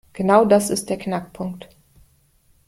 [0.15, 1.69] Genau das ist der Knackpunkt.